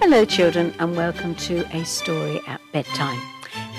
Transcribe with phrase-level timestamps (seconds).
[0.00, 3.20] Hello, children, and welcome to A Story at Bedtime.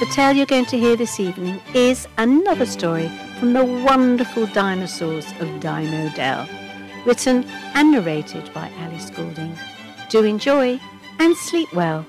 [0.02, 5.26] The tale you're going to hear this evening is another story from the wonderful dinosaurs
[5.40, 6.48] of Dino Dell,
[7.06, 9.58] written and narrated by Alice Goulding.
[10.10, 10.82] Do enjoy
[11.20, 12.06] and sleep well.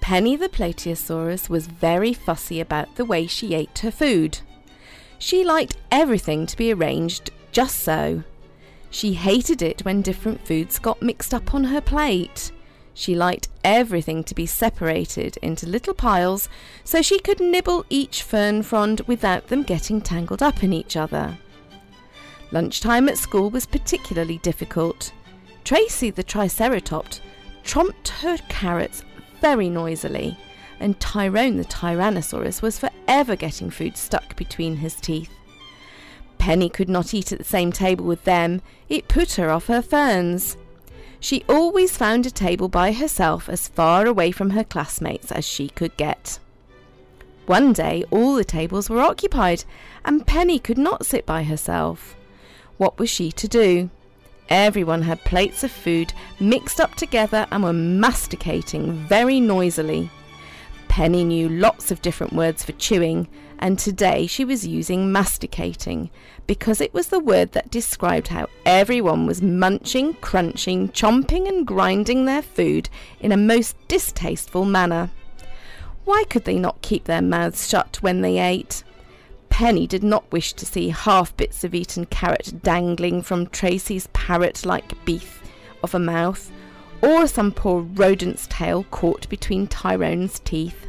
[0.00, 4.38] Penny the Plateosaurus was very fussy about the way she ate her food.
[5.18, 8.24] She liked everything to be arranged just so.
[8.94, 12.52] She hated it when different foods got mixed up on her plate.
[12.94, 16.48] She liked everything to be separated into little piles
[16.84, 21.36] so she could nibble each fern frond without them getting tangled up in each other.
[22.52, 25.12] Lunchtime at school was particularly difficult.
[25.64, 27.20] Tracy the Triceratops
[27.64, 29.02] tromped her carrots
[29.40, 30.38] very noisily,
[30.78, 35.32] and Tyrone the Tyrannosaurus was forever getting food stuck between his teeth.
[36.44, 38.60] Penny could not eat at the same table with them.
[38.90, 40.58] It put her off her ferns.
[41.18, 45.70] She always found a table by herself as far away from her classmates as she
[45.70, 46.38] could get.
[47.46, 49.64] One day all the tables were occupied,
[50.04, 52.14] and Penny could not sit by herself.
[52.76, 53.88] What was she to do?
[54.50, 60.10] Everyone had plates of food mixed up together and were masticating very noisily.
[60.94, 63.26] Penny knew lots of different words for chewing,
[63.58, 66.08] and today she was using masticating
[66.46, 72.26] because it was the word that described how everyone was munching, crunching, chomping, and grinding
[72.26, 75.10] their food in a most distasteful manner.
[76.04, 78.84] Why could they not keep their mouths shut when they ate?
[79.48, 84.64] Penny did not wish to see half bits of eaten carrot dangling from Tracy's parrot
[84.64, 85.26] like beak
[85.82, 86.52] of a mouth,
[87.04, 90.86] or some poor rodent's tail caught between Tyrone's teeth.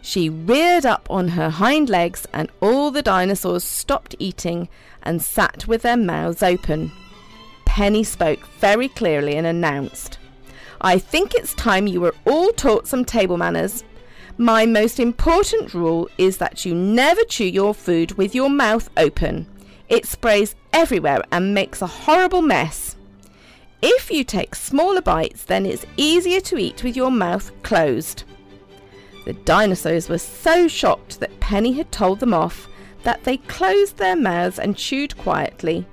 [0.00, 4.68] She reared up on her hind legs, and all the dinosaurs stopped eating
[5.02, 6.92] and sat with their mouths open.
[7.66, 10.18] Penny spoke very clearly and announced,
[10.80, 13.84] I think it's time you were all taught some table manners.
[14.36, 19.46] My most important rule is that you never chew your food with your mouth open.
[19.88, 22.94] It sprays everywhere and makes a horrible mess.
[23.80, 28.24] If you take smaller bites, then it's easier to eat with your mouth closed.
[29.24, 32.68] The dinosaurs were so shocked that Penny had told them off
[33.04, 35.86] that they closed their mouths and chewed quietly.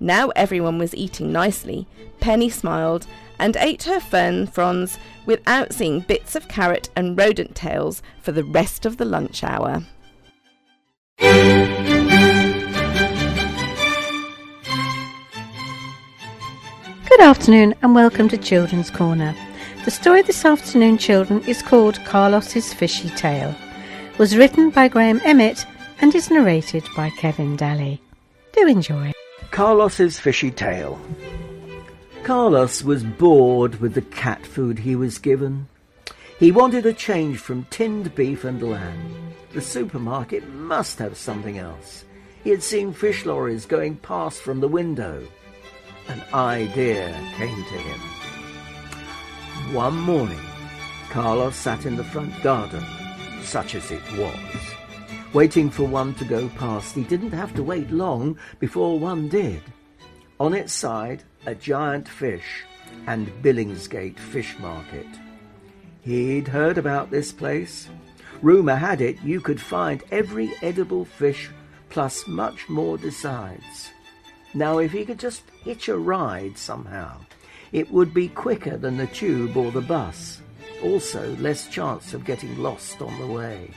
[0.00, 1.86] Now everyone was eating nicely.
[2.20, 3.06] Penny smiled
[3.38, 8.44] and ate her fern fronds without seeing bits of carrot and rodent tails for the
[8.44, 9.84] rest of the lunch hour.
[17.12, 19.36] Good afternoon, and welcome to Children's Corner.
[19.84, 23.54] The story this afternoon, children, is called Carlos's Fishy Tale.
[24.16, 25.66] Was written by Graham Emmett
[26.00, 28.00] and is narrated by Kevin Daly.
[28.54, 29.12] Do enjoy.
[29.50, 30.98] Carlos's Fishy Tale.
[32.22, 35.68] Carlos was bored with the cat food he was given.
[36.38, 39.34] He wanted a change from tinned beef and lamb.
[39.52, 42.06] The supermarket must have something else.
[42.42, 45.28] He had seen fish lorries going past from the window
[46.08, 48.00] an idea came to him.
[49.74, 50.40] One morning,
[51.10, 52.84] Carlos sat in the front garden,
[53.42, 54.36] such as it was,
[55.32, 56.94] waiting for one to go past.
[56.94, 59.62] He didn't have to wait long before one did.
[60.40, 62.64] On its side, a giant fish
[63.06, 65.06] and Billingsgate Fish Market.
[66.02, 67.88] He'd heard about this place.
[68.42, 71.50] Rumour had it you could find every edible fish
[71.90, 73.90] plus much more besides.
[74.54, 77.20] Now, if he could just hitch a ride somehow,
[77.72, 80.42] it would be quicker than the tube or the bus.
[80.82, 83.70] Also, less chance of getting lost on the way.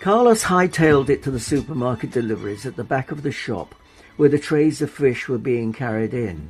[0.00, 3.74] Carlos hightailed it to the supermarket deliveries at the back of the shop
[4.16, 6.48] where the trays of fish were being carried in.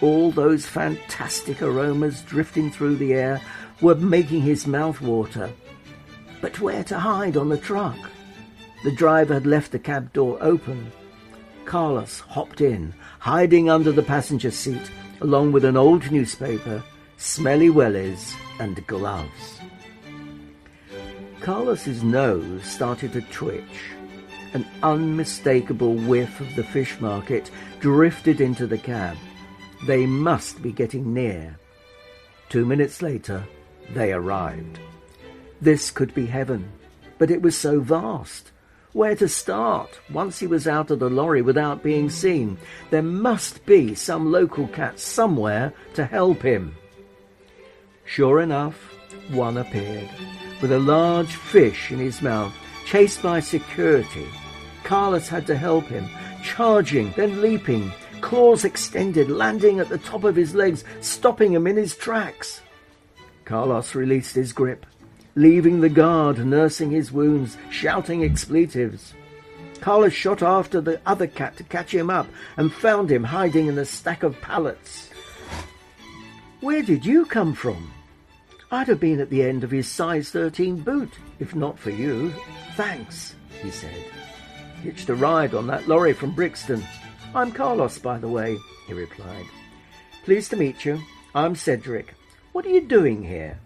[0.00, 3.40] All those fantastic aromas drifting through the air
[3.80, 5.50] were making his mouth water.
[6.40, 7.98] But where to hide on the truck?
[8.84, 10.92] The driver had left the cab door open
[11.64, 14.90] Carlos hopped in, hiding under the passenger seat,
[15.20, 16.82] along with an old newspaper,
[17.16, 19.60] smelly wellies, and gloves.
[21.40, 23.90] Carlos's nose started to twitch.
[24.54, 27.50] An unmistakable whiff of the fish market
[27.80, 29.16] drifted into the cab.
[29.86, 31.58] They must be getting near.
[32.48, 33.44] Two minutes later,
[33.94, 34.78] they arrived.
[35.60, 36.70] This could be heaven,
[37.18, 38.51] but it was so vast
[38.92, 42.58] where to start once he was out of the lorry without being seen.
[42.90, 46.76] There must be some local cat somewhere to help him.
[48.04, 48.76] Sure enough,
[49.30, 50.10] one appeared,
[50.60, 52.52] with a large fish in his mouth,
[52.84, 54.28] chased by security.
[54.84, 56.08] Carlos had to help him,
[56.42, 61.76] charging, then leaping, claws extended, landing at the top of his legs, stopping him in
[61.76, 62.60] his tracks.
[63.44, 64.84] Carlos released his grip,
[65.34, 69.14] leaving the guard nursing his wounds, shouting expletives.
[69.80, 72.26] Carlos shot after the other cat to catch him up
[72.56, 75.10] and found him hiding in a stack of pallets.
[76.60, 77.92] Where did you come from?
[78.70, 82.32] I'd have been at the end of his size 13 boot, if not for you.
[82.76, 84.04] Thanks, he said.
[84.82, 86.82] Hitched a ride on that lorry from Brixton.
[87.34, 88.56] I'm Carlos, by the way,
[88.86, 89.46] he replied.
[90.24, 91.00] Pleased to meet you.
[91.34, 92.14] I'm Cedric.
[92.52, 93.58] What are you doing here?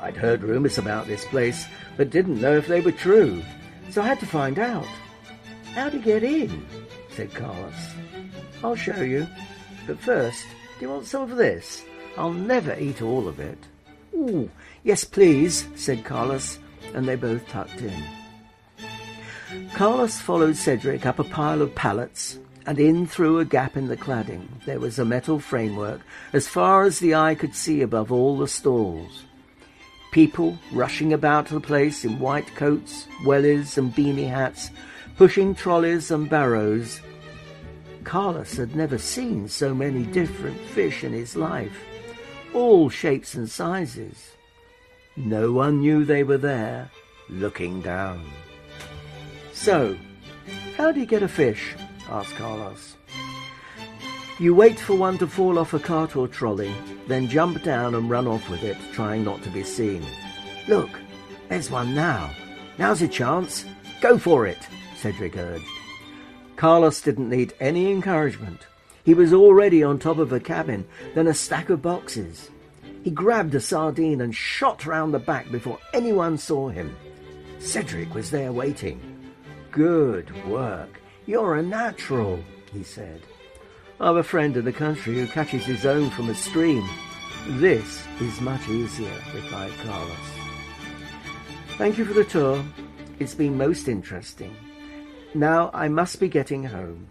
[0.00, 1.66] I'd heard rumours about this place,
[1.96, 3.42] but didn't know if they were true,
[3.90, 4.86] so I had to find out.
[5.74, 6.66] How'd you get in?
[7.10, 7.74] said Carlos.
[8.62, 9.26] I'll show you.
[9.86, 10.44] But first,
[10.78, 11.84] do you want some of this?
[12.16, 13.58] I'll never eat all of it.
[14.14, 14.50] Ooh,
[14.82, 16.58] yes, please, said Carlos,
[16.94, 18.02] and they both tucked in.
[19.72, 23.96] Carlos followed Cedric up a pile of pallets and in through a gap in the
[23.96, 24.46] cladding.
[24.66, 26.02] There was a metal framework
[26.32, 29.24] as far as the eye could see above all the stalls.
[30.18, 34.72] People rushing about the place in white coats, wellies and beanie hats,
[35.16, 37.00] pushing trolleys and barrows.
[38.02, 41.84] Carlos had never seen so many different fish in his life,
[42.52, 44.32] all shapes and sizes.
[45.14, 46.90] No one knew they were there,
[47.28, 48.28] looking down.
[49.52, 49.96] So,
[50.76, 51.76] how do you get a fish?
[52.10, 52.97] asked Carlos.
[54.40, 56.72] You wait for one to fall off a cart or trolley,
[57.08, 60.04] then jump down and run off with it, trying not to be seen.
[60.68, 60.90] Look,
[61.48, 62.30] there's one now.
[62.78, 63.64] Now's your chance.
[64.00, 65.66] Go for it, Cedric urged.
[66.54, 68.68] Carlos didn't need any encouragement.
[69.04, 70.86] He was already on top of a cabin,
[71.16, 72.50] then a stack of boxes.
[73.02, 76.94] He grabbed a sardine and shot round the back before anyone saw him.
[77.58, 79.00] Cedric was there waiting.
[79.72, 81.00] Good work.
[81.26, 82.38] You're a natural,
[82.72, 83.22] he said.
[84.00, 86.88] I've a friend in the country who catches his own from a stream.
[87.48, 90.16] This is much easier, replied Carlos.
[91.78, 92.64] Thank you for the tour.
[93.18, 94.54] It's been most interesting.
[95.34, 97.08] Now I must be getting home.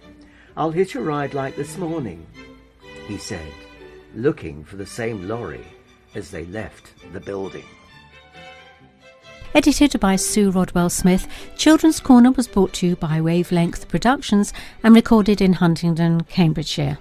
[0.55, 2.25] I'll hitch a ride like this morning,
[3.05, 3.51] he said,
[4.15, 5.67] looking for the same lorry
[6.15, 7.65] as they left the building.
[9.53, 14.53] Edited by Sue Rodwell Smith, Children's Corner was brought to you by Wavelength Productions
[14.83, 16.99] and recorded in Huntingdon, Cambridgeshire.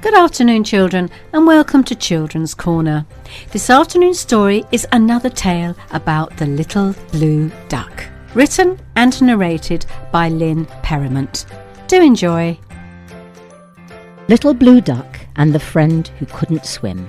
[0.00, 3.04] Good afternoon, children, and welcome to Children's Corner.
[3.50, 8.06] This afternoon's story is another tale about the little blue duck.
[8.36, 11.46] Written and narrated by Lyn Perryment.
[11.88, 12.58] Do enjoy.
[14.28, 17.08] Little Blue Duck and the Friend Who Couldn't Swim.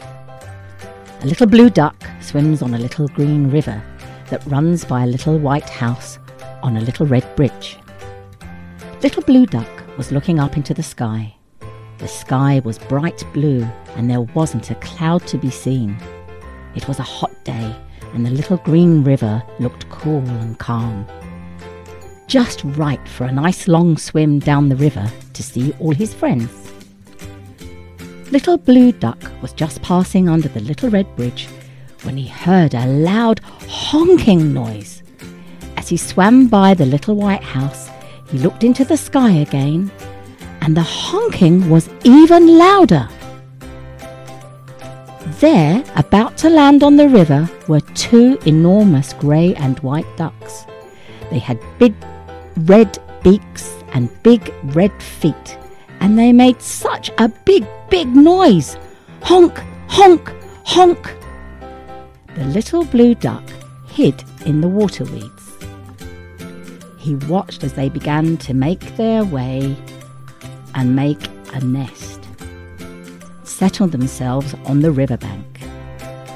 [1.19, 3.83] A little blue duck swims on a little green river
[4.29, 6.17] that runs by a little white house
[6.63, 7.77] on a little red bridge.
[9.03, 11.35] Little Blue Duck was looking up into the sky.
[11.97, 15.97] The sky was bright blue and there wasn't a cloud to be seen.
[16.73, 17.75] It was a hot day
[18.17, 21.05] and the little green river looked cool and calm.
[22.25, 26.49] Just right for a nice long swim down the river to see all his friends.
[28.31, 31.47] Little Blue Duck was just passing under the little red bridge
[32.01, 35.03] when he heard a loud honking noise.
[35.75, 37.87] As he swam by the little white house,
[38.31, 39.91] he looked into the sky again,
[40.61, 43.07] and the honking was even louder.
[45.39, 50.65] There, about to land on the river, were two enormous grey and white ducks.
[51.29, 51.93] They had big
[52.61, 55.59] red beaks and big red feet,
[55.99, 58.77] and they made such a big, big noise.
[59.21, 60.33] Honk, honk,
[60.65, 61.15] honk.
[62.33, 63.43] The little blue duck
[63.89, 65.53] hid in the water weeds.
[66.97, 69.77] He watched as they began to make their way
[70.73, 72.16] and make a nest
[73.47, 75.61] settled themselves on the riverbank.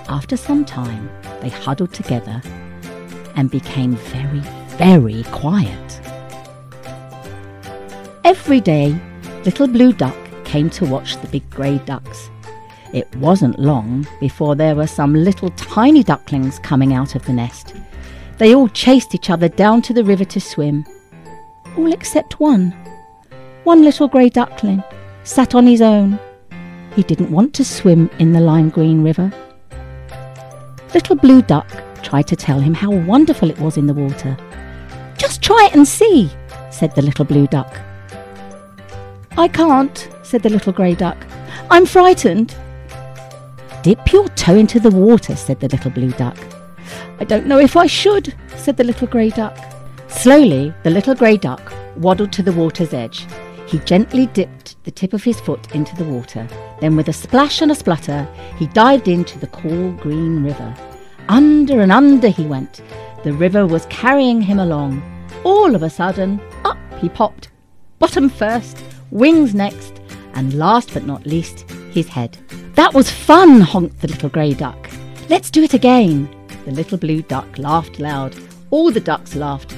[0.10, 1.10] After some time,
[1.42, 2.42] they huddled together
[3.36, 4.42] and became very,
[4.78, 6.02] very quiet.
[8.24, 9.00] Every day,
[9.46, 12.30] Little Blue Duck came to watch the big grey ducks.
[12.94, 17.74] It wasn't long before there were some little tiny ducklings coming out of the nest.
[18.38, 20.86] They all chased each other down to the river to swim.
[21.78, 22.72] All except one.
[23.64, 24.84] One little grey duckling
[25.24, 26.20] sat on his own
[26.96, 29.32] he didn't want to swim in the lime green river.
[30.94, 31.70] Little Blue Duck
[32.02, 34.38] tried to tell him how wonderful it was in the water.
[35.18, 36.30] Just try it and see,
[36.70, 37.80] said the little Blue Duck.
[39.38, 41.18] I can't, said the little grey duck.
[41.70, 42.56] I'm frightened.
[43.82, 46.38] Dip your toe into the water, said the little blue duck.
[47.20, 49.58] I don't know if I should, said the little grey duck.
[50.10, 53.26] Slowly, the little grey duck waddled to the water's edge.
[53.72, 56.46] He gently dipped the tip of his foot into the water.
[56.82, 60.76] Then, with a splash and a splutter, he dived into the cool green river.
[61.30, 62.82] Under and under he went.
[63.24, 65.02] The river was carrying him along.
[65.46, 67.50] All of a sudden, up he popped.
[67.98, 70.02] Bottom first, wings next,
[70.34, 71.62] and last but not least,
[71.92, 72.38] his head.
[72.76, 74.90] That was fun, honked the little grey duck.
[75.30, 76.30] Let's do it again.
[76.66, 78.36] The little blue duck laughed loud.
[78.70, 79.74] All the ducks laughed.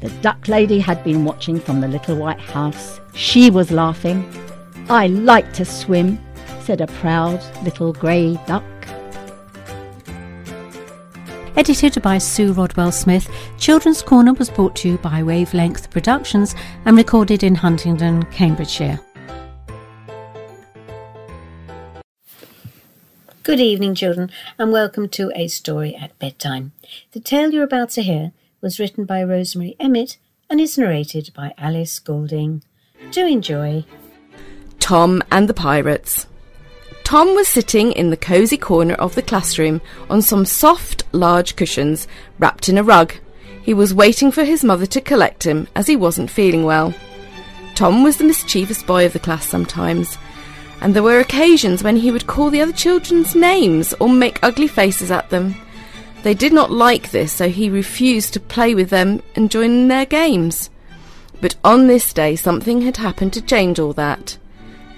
[0.00, 3.00] The duck lady had been watching from the little white house.
[3.14, 4.32] She was laughing.
[4.88, 6.20] I like to swim,
[6.60, 8.62] said a proud little grey duck.
[11.56, 13.28] Edited by Sue Rodwell Smith,
[13.58, 19.00] Children's Corner was brought to you by Wavelength Productions and recorded in Huntingdon, Cambridgeshire.
[23.42, 26.70] Good evening, children, and welcome to A Story at Bedtime.
[27.10, 30.16] The tale you're about to hear was written by Rosemary Emmett
[30.50, 32.62] and is narrated by Alice Goulding.
[33.10, 33.84] Do enjoy.
[34.78, 36.26] Tom and the Pirates.
[37.04, 42.06] Tom was sitting in the cosy corner of the classroom on some soft, large cushions
[42.38, 43.14] wrapped in a rug.
[43.62, 46.94] He was waiting for his mother to collect him as he wasn't feeling well.
[47.74, 50.18] Tom was the mischievous boy of the class sometimes,
[50.80, 54.68] and there were occasions when he would call the other children's names or make ugly
[54.68, 55.54] faces at them.
[56.22, 59.88] They did not like this, so he refused to play with them and join in
[59.88, 60.70] their games.
[61.40, 64.36] But on this day, something had happened to change all that.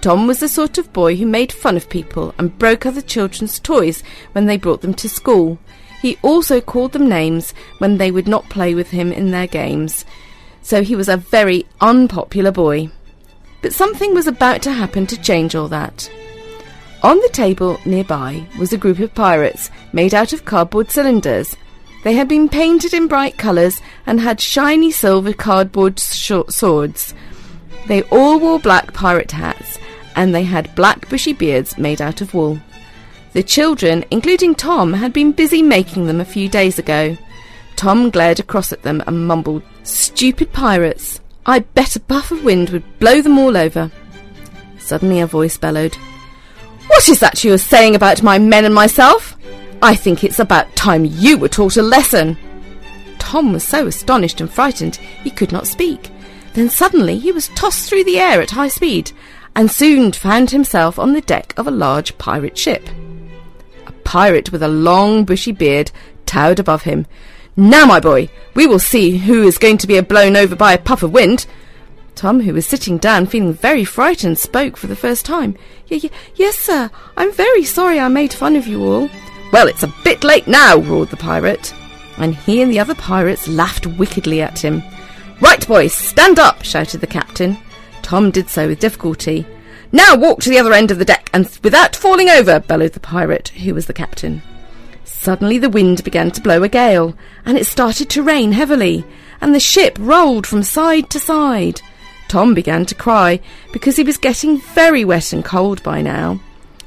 [0.00, 3.58] Tom was the sort of boy who made fun of people and broke other children's
[3.58, 5.58] toys when they brought them to school.
[6.00, 10.06] He also called them names when they would not play with him in their games.
[10.62, 12.88] So he was a very unpopular boy.
[13.60, 16.10] But something was about to happen to change all that.
[17.02, 21.56] On the table nearby was a group of pirates made out of cardboard cylinders.
[22.04, 27.14] They had been painted in bright colours and had shiny silver cardboard short swords.
[27.86, 29.78] They all wore black pirate hats
[30.14, 32.58] and they had black bushy beards made out of wool.
[33.32, 37.16] The children, including Tom, had been busy making them a few days ago.
[37.76, 41.20] Tom glared across at them and mumbled, Stupid pirates!
[41.46, 43.90] I bet a puff of wind would blow them all over.
[44.78, 45.96] Suddenly a voice bellowed,
[46.90, 49.36] what is that you are saying about my men and myself?
[49.80, 52.36] I think it's about time you were taught a lesson.
[53.18, 56.10] Tom was so astonished and frightened he could not speak.
[56.54, 59.12] Then suddenly he was tossed through the air at high speed
[59.54, 62.88] and soon found himself on the deck of a large pirate ship.
[63.86, 65.92] A pirate with a long bushy beard
[66.26, 67.06] towered above him.
[67.56, 70.78] Now, my boy, we will see who is going to be blown over by a
[70.78, 71.46] puff of wind.
[72.14, 75.56] Tom, who was sitting down feeling very frightened, spoke for the first time.
[75.90, 76.90] Y- y- yes, sir.
[77.16, 79.08] I'm very sorry I made fun of you all.
[79.52, 81.72] Well, it's a bit late now, roared the pirate.
[82.18, 84.82] And he and the other pirates laughed wickedly at him.
[85.40, 87.56] Right, boys, stand up, shouted the captain.
[88.02, 89.46] Tom did so with difficulty.
[89.92, 93.00] Now walk to the other end of the deck, and without falling over, bellowed the
[93.00, 94.42] pirate, who was the captain.
[95.04, 99.04] Suddenly the wind began to blow a gale, and it started to rain heavily,
[99.40, 101.80] and the ship rolled from side to side.
[102.30, 103.40] Tom began to cry
[103.72, 106.38] because he was getting very wet and cold by now.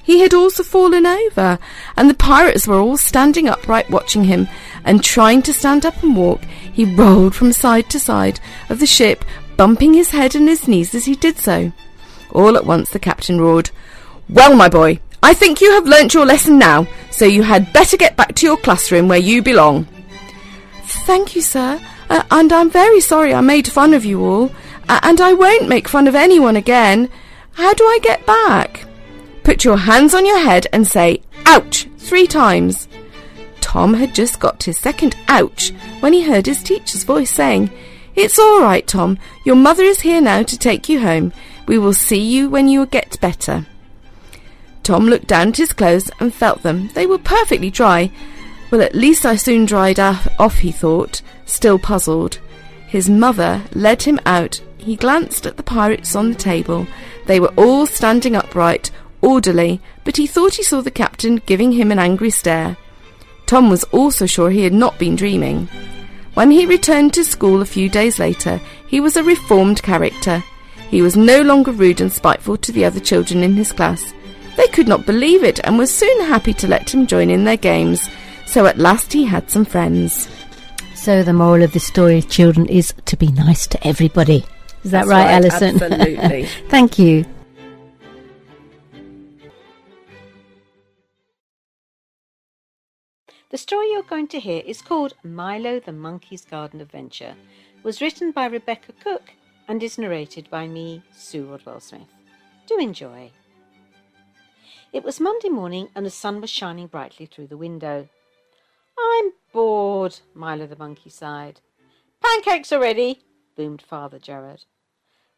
[0.01, 1.59] He had also fallen over,
[1.97, 4.47] and the pirates were all standing upright watching him,
[4.85, 8.85] and trying to stand up and walk, he rolled from side to side of the
[8.85, 9.25] ship,
[9.57, 11.73] bumping his head and his knees as he did so.
[12.31, 13.69] All at once the captain roared,
[14.29, 17.97] Well, my boy, I think you have learnt your lesson now, so you had better
[17.97, 19.87] get back to your classroom where you belong.
[21.05, 24.49] Thank you, sir, uh, and I'm very sorry I made fun of you all
[24.87, 27.09] and I won't make fun of anyone again.
[27.53, 28.85] How do I get back?
[29.43, 32.87] Put your hands on your head and say, ouch, three times.
[33.61, 37.69] Tom had just got his second ouch when he heard his teacher's voice saying,
[38.15, 39.17] It's all right, Tom.
[39.45, 41.33] Your mother is here now to take you home.
[41.67, 43.65] We will see you when you get better.
[44.83, 46.89] Tom looked down at his clothes and felt them.
[46.93, 48.11] They were perfectly dry.
[48.69, 52.39] Well, at least I soon dried off, he thought, still puzzled.
[52.87, 56.85] His mother led him out he glanced at the pirates on the table.
[57.25, 61.91] They were all standing upright, orderly, but he thought he saw the captain giving him
[61.91, 62.77] an angry stare.
[63.45, 65.67] Tom was also sure he had not been dreaming.
[66.33, 70.43] When he returned to school a few days later, he was a reformed character.
[70.89, 74.13] He was no longer rude and spiteful to the other children in his class.
[74.57, 77.57] They could not believe it and were soon happy to let him join in their
[77.57, 78.09] games.
[78.45, 80.27] So at last he had some friends.
[80.95, 84.45] So the moral of this story, children, is to be nice to everybody.
[84.83, 85.81] Is that right, right, Alison?
[85.81, 86.45] Absolutely.
[86.69, 87.25] Thank you.
[93.49, 97.35] The story you're going to hear is called Mylo the Monkey's Garden Adventure,
[97.83, 99.31] was written by Rebecca Cook
[99.67, 102.07] and is narrated by me, Sue Rodwell Smith.
[102.65, 103.31] Do enjoy.
[104.91, 108.09] It was Monday morning and the sun was shining brightly through the window.
[108.99, 111.61] I'm bored, Mylo the monkey sighed.
[112.21, 113.21] Pancakes are ready,
[113.55, 114.65] boomed Father Jared.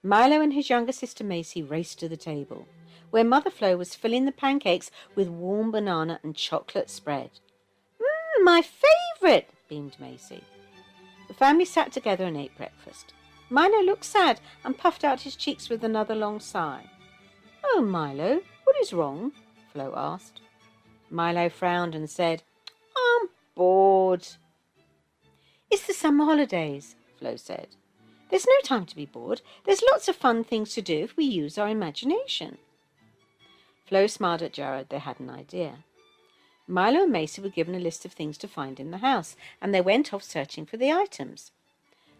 [0.05, 2.67] Mylo and his younger sister Macy raced to the table,
[3.09, 7.31] where Mother Flo was filling the pancakes with warm banana and chocolate spread.
[7.99, 10.43] Mmm, my favourite, beamed Macy.
[11.27, 13.13] The family sat together and ate breakfast.
[13.49, 16.87] Mylo looked sad and puffed out his cheeks with another long sigh.
[17.63, 19.31] Oh, Mylo, what is wrong?
[19.73, 20.39] Flo asked.
[21.11, 22.43] Mylo frowned and said,
[22.95, 24.27] I'm bored.
[25.71, 27.69] It's the summer holidays, Flo said.
[28.29, 29.41] There's no time to be bored.
[29.65, 32.57] There's lots of fun things to do if we use our imagination.
[33.85, 34.89] Flo smiled at Jared.
[34.89, 35.83] They had an idea.
[36.67, 39.73] Mylo and Macy were given a list of things to find in the house, and
[39.73, 41.51] they went off searching for the items.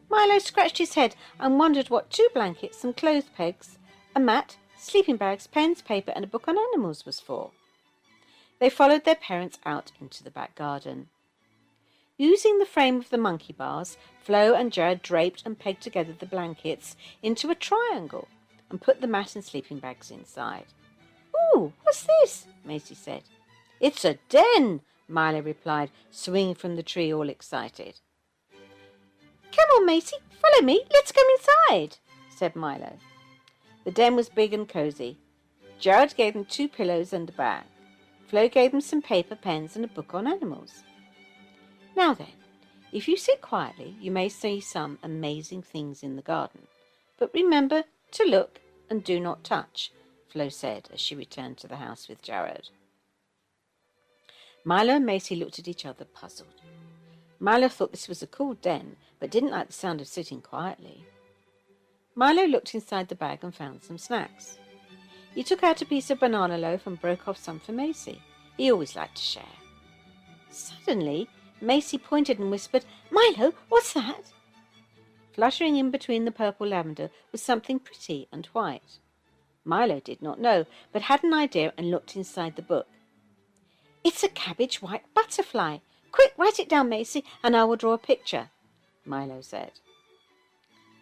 [0.09, 3.79] Mylo scratched his head and wondered what two blankets, some clothes pegs,
[4.15, 7.49] a mat, sleeping bags, pens, paper, and a book on animals was for.
[8.59, 11.09] They followed their parents out into the back garden.
[12.17, 16.25] Using the frame of the monkey bars, Flo and Jared draped and pegged together the
[16.25, 18.29] blankets into a triangle
[18.69, 20.65] and put the mat and sleeping bags inside.
[21.53, 22.47] Ooh, what's this?
[22.63, 23.23] Macy said.
[23.81, 24.79] It's a den,
[25.11, 27.99] Mylo replied, swinging from the tree all excited.
[29.51, 30.85] Come on, Macy, follow me.
[30.93, 31.97] Let's go inside,
[32.33, 32.93] said Mylo.
[33.83, 35.17] The den was big and cosy.
[35.79, 37.65] Jared gave them two pillows and a bag.
[38.27, 40.84] Flo gave them some paper, pens, and a book on animals.
[41.95, 42.33] Now then,
[42.91, 46.67] if you sit quietly, you may see some amazing things in the garden.
[47.17, 48.59] But remember to look
[48.89, 49.91] and do not touch,
[50.29, 52.69] Flo said as she returned to the house with Jared.
[54.65, 56.61] Mylo and Macy looked at each other, puzzled.
[57.39, 61.05] Mylo thought this was a cool den, but didn't like the sound of sitting quietly.
[62.17, 64.57] Mylo looked inside the bag and found some snacks.
[65.33, 68.21] He took out a piece of banana loaf and broke off some for Macy.
[68.57, 69.43] He always liked to share.
[70.49, 71.27] Suddenly,
[71.61, 74.31] Macy pointed and whispered, Mylo, what's that?
[75.33, 78.99] Fluttering in between the purple lavender was something pretty and white.
[79.65, 82.87] Mylo did not know, but had an idea and looked inside the book.
[84.03, 85.79] It's a cabbage white butterfly.
[86.11, 88.49] Quick, write it down, Macy, and I will draw a picture,
[89.07, 89.71] Mylo said.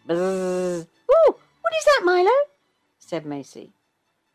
[0.08, 0.86] Bzzz.
[1.10, 2.36] Ooh, what is that, Mylo?
[2.98, 3.72] said Macy.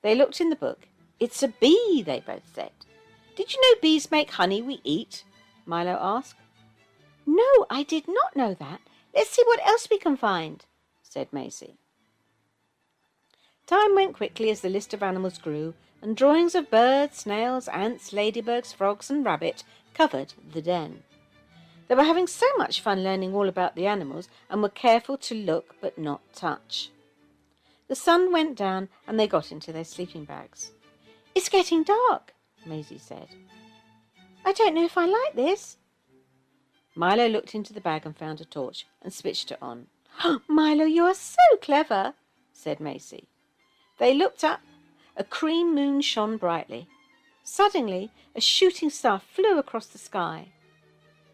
[0.02, 0.88] They looked in the book.
[1.20, 2.72] It's a bee, they both said.
[3.36, 5.24] Did you know bees make honey we eat?
[5.70, 6.40] Mylo asked.
[7.28, 8.82] No, I did not know that.
[9.14, 10.66] Let's see what else we can find,
[11.04, 11.78] said Maisie.
[13.68, 18.12] Time went quickly as the list of animals grew, and drawings of birds, snails, ants,
[18.12, 21.04] ladybugs, frogs, and rabbit covered the den.
[21.88, 25.36] They were having so much fun learning all about the animals and were careful to
[25.36, 26.90] look but not touch.
[27.88, 30.72] The sun went down and they got into their sleeping bags.
[31.36, 32.34] It's getting dark,
[32.66, 33.28] Maisie said.
[34.45, 35.78] I don't know if I like this.
[36.95, 39.88] Mylo looked into the bag and found a torch and switched it on.
[40.23, 42.13] Oh, Mylo, you are so clever,
[42.52, 43.28] said Macy.
[43.99, 44.62] They looked up.
[45.15, 46.88] A cream moon shone brightly.
[47.43, 50.49] Suddenly, a shooting star flew across the sky.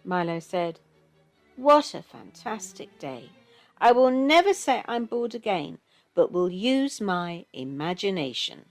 [0.06, 0.80] Mylo said,
[1.56, 3.30] What a fantastic day.
[3.80, 5.80] I will never say I'm bored again,
[6.16, 8.66] but will use my imagination.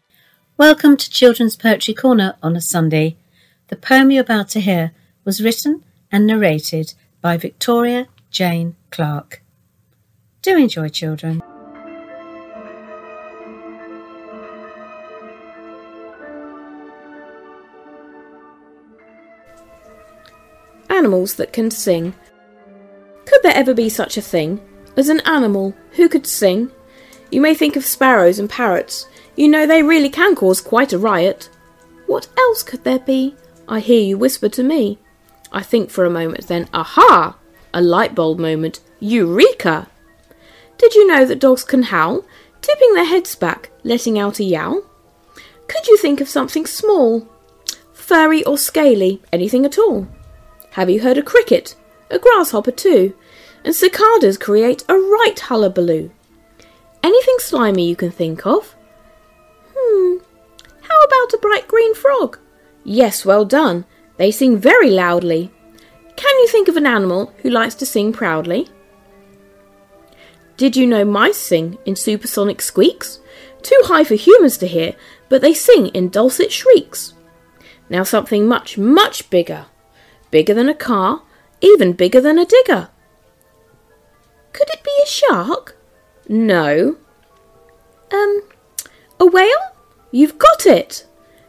[0.57, 3.17] Welcome to Children's Poetry Corner on a Sunday.
[3.75, 4.93] The poem you're about to hear
[5.25, 5.83] was written
[6.13, 9.43] and narrated by Victoria Jane Clark.
[10.43, 11.43] Do enjoy, children.
[20.89, 22.15] Animals that can sing.
[23.25, 24.61] Could there ever be such a thing
[24.97, 26.71] as an animal who could sing?
[27.33, 29.09] You may think of sparrows and parrots.
[29.35, 31.51] You know they really can cause quite a riot.
[32.07, 33.35] What else could there be?
[33.69, 34.99] I hear you whisper to me.
[35.53, 37.37] I think for a moment, then, aha!
[37.73, 38.81] A light bulb moment.
[39.01, 39.89] Eureka!
[40.79, 42.25] Did you know that dogs can howl,
[42.61, 44.83] tipping their heads back, letting out a yowl?
[45.69, 47.29] Could you think of something small?
[47.93, 50.09] Furry or scaly, anything at all?
[50.73, 51.77] Have you heard a cricket?
[52.11, 53.15] A grasshopper too?
[53.65, 56.11] And cicadas create a right hullabaloo.
[57.03, 58.75] Anything slimy you can think of?
[59.75, 60.19] Hmm,
[60.83, 62.39] how about a bright green frog?
[62.85, 63.87] Yes, well done.
[64.19, 65.51] They sing very loudly.
[66.17, 68.69] Can you think of an animal who likes to sing proudly?
[70.57, 73.19] Did you know mice sing in supersonic squeaks?
[73.63, 74.95] Too high for humans to hear,
[75.29, 77.15] but they sing in dulcet shrieks.
[77.89, 79.67] Now something much, much bigger.
[80.31, 81.23] bigger than a car,
[81.61, 82.89] even bigger than a digger.
[84.53, 85.77] Could it be a shark?
[86.29, 86.97] No.
[88.13, 88.43] Um,
[89.19, 89.75] a whale?
[90.11, 91.07] You've got it!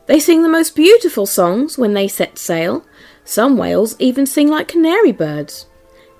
[0.08, 2.86] They sing the most beautiful songs when they set sail.
[3.24, 5.66] Some whales even sing like canary birds.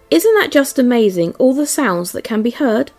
[0.10, 2.92] Isn't that just amazing, all the sounds that can be heard?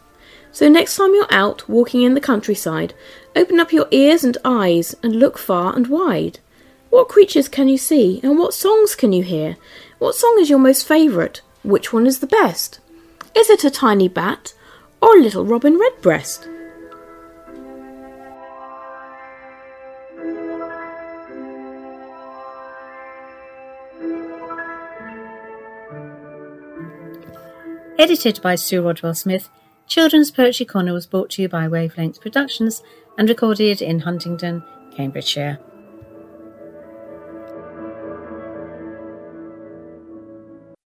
[0.52, 2.94] So next time you're out walking in the countryside,
[3.34, 6.38] open up your ears and eyes and look far and wide.
[6.90, 9.56] What creatures can you see and what songs can you hear?
[9.98, 11.42] What song is your most favourite?
[11.62, 12.80] Which one is the best?
[13.36, 14.54] Is it a tiny bat
[15.02, 16.48] or a little robin redbreast?
[27.98, 29.48] Edited by Sue Rodwell Smith,
[29.86, 32.82] Children's Poetry Corner was brought to you by Wavelength Productions
[33.16, 34.62] and recorded in Huntingdon,
[34.94, 35.58] Cambridgeshire.